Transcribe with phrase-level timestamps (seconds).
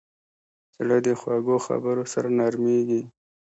[0.75, 3.01] زړه د خوږو خبرو سره نرمېږي.